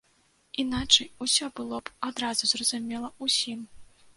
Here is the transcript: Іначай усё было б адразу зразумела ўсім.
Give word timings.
Іначай 0.63 1.09
усё 1.25 1.45
было 1.61 1.77
б 1.89 1.95
адразу 2.09 2.51
зразумела 2.55 3.13
ўсім. 3.29 3.65